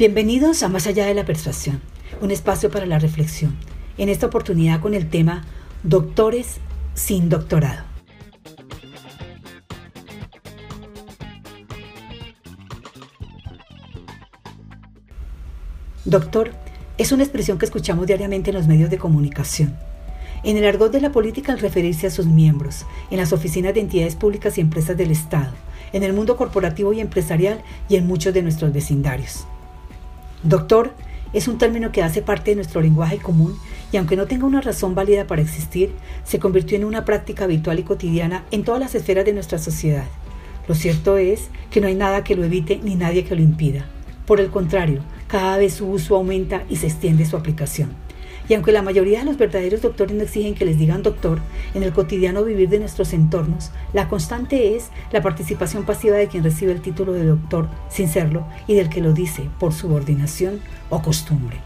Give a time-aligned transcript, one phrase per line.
[0.00, 1.82] Bienvenidos a Más allá de la persuasión,
[2.22, 3.54] un espacio para la reflexión,
[3.98, 5.44] en esta oportunidad con el tema
[5.82, 6.56] Doctores
[6.94, 7.84] sin doctorado.
[16.06, 16.52] Doctor
[16.96, 19.76] es una expresión que escuchamos diariamente en los medios de comunicación.
[20.44, 23.80] En el argot de la política al referirse a sus miembros, en las oficinas de
[23.80, 25.52] entidades públicas y empresas del Estado,
[25.92, 27.60] en el mundo corporativo y empresarial
[27.90, 29.44] y en muchos de nuestros vecindarios.
[30.42, 30.94] Doctor
[31.32, 33.56] es un término que hace parte de nuestro lenguaje común
[33.92, 35.92] y aunque no tenga una razón válida para existir,
[36.24, 40.06] se convirtió en una práctica habitual y cotidiana en todas las esferas de nuestra sociedad.
[40.66, 43.84] Lo cierto es que no hay nada que lo evite ni nadie que lo impida.
[44.26, 47.90] Por el contrario, cada vez su uso aumenta y se extiende su aplicación.
[48.50, 51.38] Y aunque la mayoría de los verdaderos doctores no exigen que les digan doctor,
[51.72, 56.42] en el cotidiano vivir de nuestros entornos, la constante es la participación pasiva de quien
[56.42, 61.00] recibe el título de doctor sin serlo y del que lo dice por subordinación o
[61.00, 61.58] costumbre.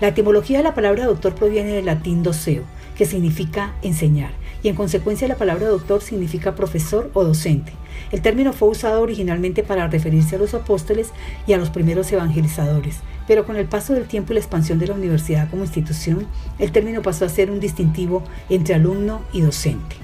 [0.00, 2.64] La etimología de la palabra doctor proviene del latín doceo,
[2.96, 7.72] que significa enseñar, y en consecuencia la palabra doctor significa profesor o docente.
[8.12, 11.10] El término fue usado originalmente para referirse a los apóstoles
[11.46, 12.96] y a los primeros evangelizadores,
[13.26, 16.26] pero con el paso del tiempo y la expansión de la universidad como institución,
[16.58, 19.96] el término pasó a ser un distintivo entre alumno y docente.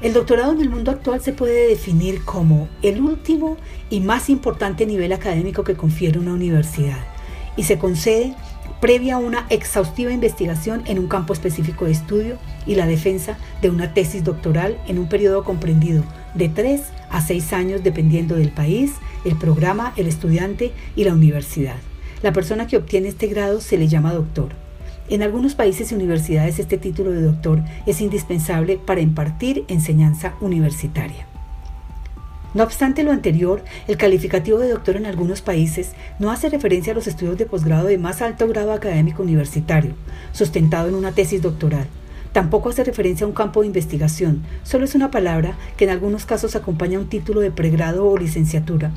[0.00, 3.58] El doctorado en el mundo actual se puede definir como el último
[3.90, 7.04] y más importante nivel académico que confiere una universidad
[7.54, 8.34] y se concede
[8.80, 13.70] previa a una exhaustiva investigación en un campo específico de estudio y la defensa de
[13.70, 16.02] una tesis doctoral en un periodo comprendido
[16.34, 18.92] de 3 a 6 años dependiendo del país,
[19.24, 21.76] el programa, el estudiante y la universidad.
[22.22, 24.50] La persona que obtiene este grado se le llama doctor.
[25.08, 31.26] En algunos países y universidades este título de doctor es indispensable para impartir enseñanza universitaria.
[32.52, 36.96] No obstante lo anterior, el calificativo de doctor en algunos países no hace referencia a
[36.96, 39.92] los estudios de posgrado de más alto grado académico universitario,
[40.32, 41.86] sustentado en una tesis doctoral.
[42.32, 46.26] Tampoco hace referencia a un campo de investigación, solo es una palabra que en algunos
[46.26, 48.90] casos acompaña un título de pregrado o licenciatura,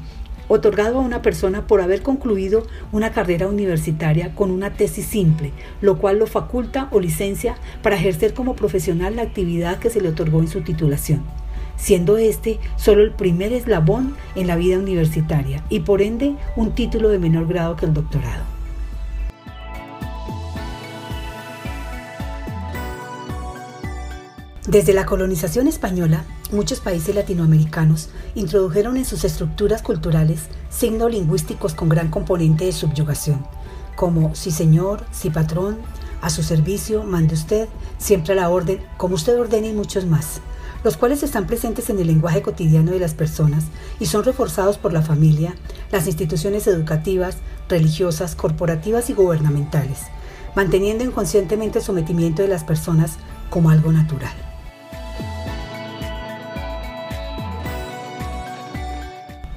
[0.48, 6.00] otorgado a una persona por haber concluido una carrera universitaria con una tesis simple, lo
[6.00, 10.40] cual lo faculta o licencia para ejercer como profesional la actividad que se le otorgó
[10.40, 11.43] en su titulación
[11.76, 17.10] siendo este solo el primer eslabón en la vida universitaria y por ende un título
[17.10, 18.54] de menor grado que el doctorado.
[24.68, 31.90] Desde la colonización española, muchos países latinoamericanos introdujeron en sus estructuras culturales signos lingüísticos con
[31.90, 33.46] gran componente de subyugación,
[33.98, 35.80] como sí señor, sí patrón,
[36.24, 37.68] a su servicio, mande usted,
[38.00, 40.42] siempre a la orden, como usted ordene y muchos más
[40.84, 43.66] los cuales están presentes en el lenguaje cotidiano de las personas
[44.00, 45.56] y son reforzados por la familia,
[45.92, 47.38] las instituciones educativas,
[47.70, 50.00] religiosas, corporativas y gubernamentales,
[50.56, 53.14] manteniendo inconscientemente el sometimiento de las personas
[53.50, 54.53] como algo natural.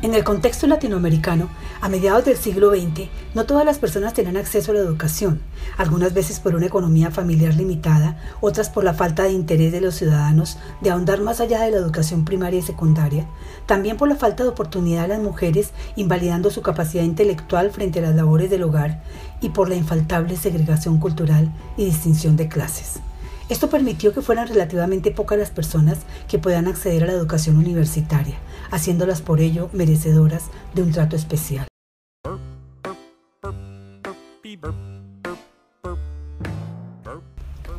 [0.06, 1.48] En el contexto latinoamericano,
[1.80, 5.40] a mediados del siglo XX, no todas las personas tenían acceso a la educación,
[5.78, 9.96] algunas veces por una economía familiar limitada, otras por la falta de interés de los
[9.96, 13.26] ciudadanos de ahondar más allá de la educación primaria y secundaria,
[13.66, 18.02] también por la falta de oportunidad de las mujeres, invalidando su capacidad intelectual frente a
[18.02, 19.02] las labores del hogar,
[19.40, 23.00] y por la infaltable segregación cultural y distinción de clases.
[23.48, 25.98] Esto permitió que fueran relativamente pocas las personas
[26.28, 28.34] que puedan acceder a la educación universitaria,
[28.72, 31.68] haciéndolas por ello merecedoras de un trato especial.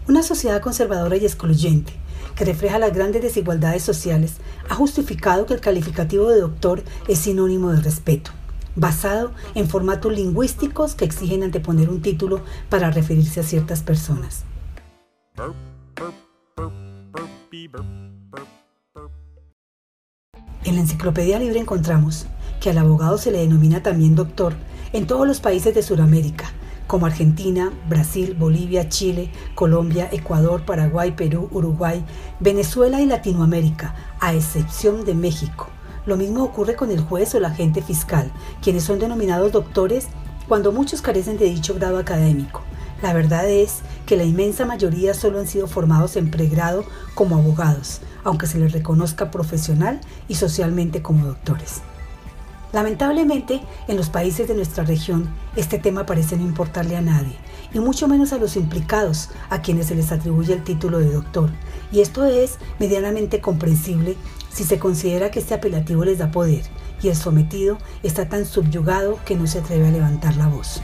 [0.08, 1.92] Una sociedad conservadora y excluyente,
[2.38, 4.36] que refleja las grandes desigualdades sociales,
[4.70, 8.32] ha justificado que el calificativo de doctor es sinónimo de respeto,
[8.78, 14.46] basado en formatos lingüísticos que exigen anteponer un título para referirse a ciertas personas.
[15.38, 15.54] En
[20.76, 22.26] la Enciclopedia Libre encontramos
[22.60, 24.56] que al abogado se le denomina también doctor
[24.94, 26.50] en todos los países de Sudamérica,
[26.88, 32.04] como Argentina, Brasil, Bolivia, Chile, Colombia, Ecuador, Paraguay, Perú, Uruguay,
[32.40, 35.68] Venezuela y Latinoamérica, a excepción de México.
[36.08, 38.32] Lo mismo ocurre con el juez o el agente fiscal,
[38.64, 40.08] quienes son denominados doctores
[40.48, 42.64] cuando muchos carecen de dicho grado académico.
[43.02, 48.02] La verdad es que la inmensa mayoría solo han sido formados en pregrado como abogados,
[48.24, 51.82] aunque se les reconozca profesional y socialmente como doctores.
[52.74, 57.36] Lamentablemente, en los países de nuestra región, este tema parece no importarle a nadie,
[57.74, 61.50] y mucho menos a los implicados, a quienes se les atribuye el título de doctor,
[61.92, 64.16] y esto es medianamente comprensible
[64.50, 66.64] si se considera que este apelativo les da poder,
[67.02, 70.82] y el sometido está tan subyugado que no se atreve a levantar la voz.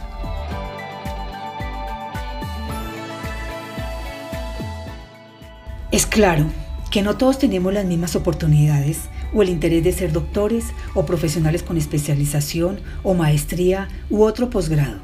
[5.93, 6.45] Es claro
[6.89, 9.01] que no todos tenemos las mismas oportunidades
[9.31, 14.97] o el interés de ser doctores o profesionales con especialización o maestría u otro posgrado.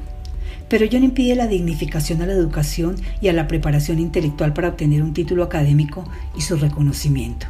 [0.68, 4.70] Pero ello no impide la dignificación a la educación y a la preparación intelectual para
[4.70, 7.46] obtener un título académico y su reconocimiento.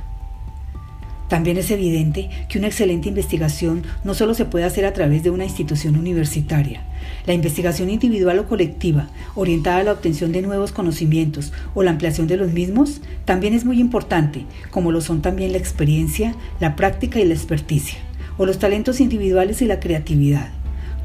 [1.30, 5.30] También es evidente que una excelente investigación no solo se puede hacer a través de
[5.30, 6.82] una institución universitaria.
[7.24, 12.26] La investigación individual o colectiva, orientada a la obtención de nuevos conocimientos o la ampliación
[12.26, 17.20] de los mismos, también es muy importante, como lo son también la experiencia, la práctica
[17.20, 18.00] y la experticia,
[18.36, 20.48] o los talentos individuales y la creatividad.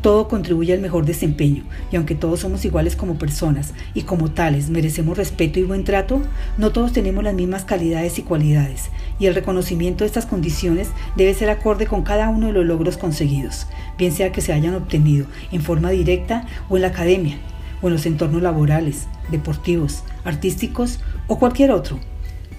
[0.01, 4.69] Todo contribuye al mejor desempeño y aunque todos somos iguales como personas y como tales
[4.69, 6.21] merecemos respeto y buen trato,
[6.57, 8.89] no todos tenemos las mismas calidades y cualidades
[9.19, 12.97] y el reconocimiento de estas condiciones debe ser acorde con cada uno de los logros
[12.97, 13.67] conseguidos,
[13.97, 17.37] bien sea que se hayan obtenido en forma directa o en la academia
[17.81, 21.99] o en los entornos laborales, deportivos, artísticos o cualquier otro.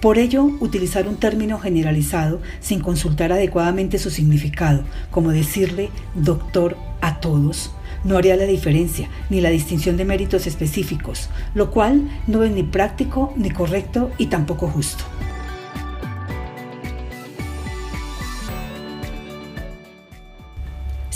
[0.01, 7.19] Por ello, utilizar un término generalizado sin consultar adecuadamente su significado, como decirle doctor a
[7.19, 7.71] todos,
[8.03, 12.61] no haría la diferencia ni la distinción de méritos específicos, lo cual no es ni
[12.61, 15.03] práctico, ni correcto y tampoco justo.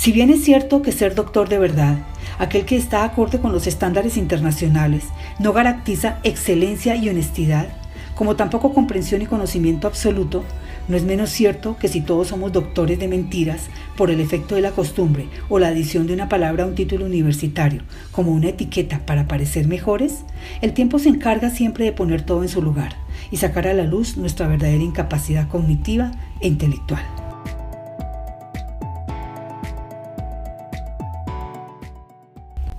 [0.01, 1.99] Si bien es cierto que ser doctor de verdad,
[2.39, 5.03] aquel que está acorde con los estándares internacionales,
[5.37, 7.67] no garantiza excelencia y honestidad,
[8.15, 10.43] como tampoco comprensión y conocimiento absoluto,
[10.87, 14.61] no es menos cierto que si todos somos doctores de mentiras por el efecto de
[14.61, 19.01] la costumbre o la adición de una palabra a un título universitario como una etiqueta
[19.05, 20.23] para parecer mejores,
[20.63, 22.95] el tiempo se encarga siempre de poner todo en su lugar
[23.29, 27.20] y sacar a la luz nuestra verdadera incapacidad cognitiva e intelectual.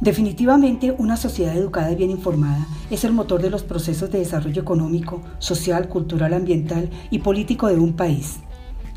[0.03, 4.61] Definitivamente, una sociedad educada y bien informada es el motor de los procesos de desarrollo
[4.61, 8.41] económico, social, cultural, ambiental y político de un país.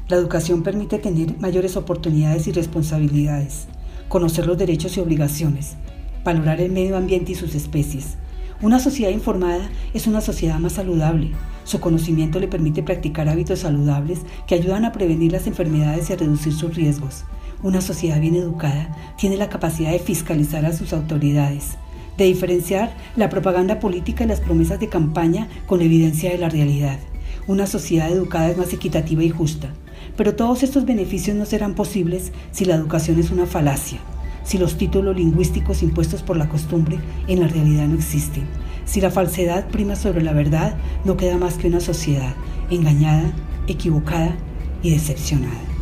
[0.07, 3.67] La educación permite tener mayores oportunidades y responsabilidades,
[4.07, 5.75] conocer los derechos y obligaciones,
[6.23, 8.15] valorar el medio ambiente y sus especies.
[8.63, 11.33] Una sociedad informada es una sociedad más saludable.
[11.65, 16.17] Su conocimiento le permite practicar hábitos saludables que ayudan a prevenir las enfermedades y a
[16.17, 17.25] reducir sus riesgos.
[17.63, 21.77] Una sociedad bien educada tiene la capacidad de fiscalizar a sus autoridades,
[22.17, 26.99] de diferenciar la propaganda política y las promesas de campaña con evidencia de la realidad.
[27.47, 29.69] Una sociedad educada es más equitativa y justa,
[30.17, 33.99] pero todos estos beneficios no serán posibles si la educación es una falacia,
[34.43, 38.45] si los títulos lingüísticos impuestos por la costumbre en la realidad no existen,
[38.85, 42.35] si la falsedad prima sobre la verdad, no queda más que una sociedad
[42.69, 43.31] engañada,
[43.67, 44.35] equivocada
[44.83, 45.74] y decepcionada.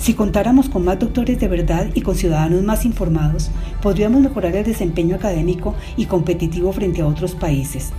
[0.00, 3.50] Si contáramos con más doctores de verdad y con ciudadanos más informados,
[3.82, 7.90] podríamos mejorar el desempeño académico y competitivo frente a otros países.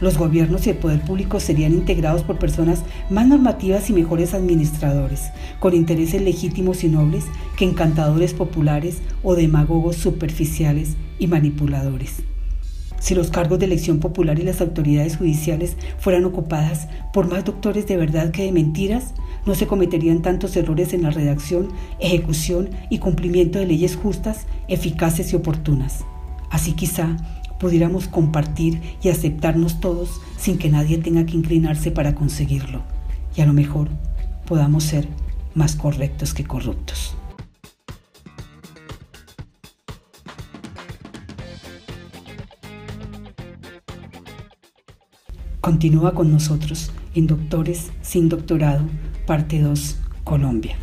[0.00, 5.32] Los gobiernos y el poder público serían integrados por personas más normativas y mejores administradores,
[5.60, 7.26] con intereses legítimos y nobles
[7.58, 12.22] que encantadores populares o demagogos superficiales y manipuladores.
[13.00, 17.86] Si los cargos de elección popular y las autoridades judiciales fueran ocupadas por más doctores
[17.86, 19.12] de verdad que de mentiras,
[19.46, 21.68] no se cometerían tantos errores en la redacción,
[22.00, 26.04] ejecución y cumplimiento de leyes justas, eficaces y oportunas.
[26.50, 27.16] Así quizá
[27.58, 32.82] pudiéramos compartir y aceptarnos todos sin que nadie tenga que inclinarse para conseguirlo.
[33.36, 33.88] Y a lo mejor
[34.46, 35.08] podamos ser
[35.54, 37.16] más correctos que corruptos.
[45.64, 48.84] Continúa con nosotros en Doctores sin Doctorado
[49.26, 50.76] Parte 2, Colombia.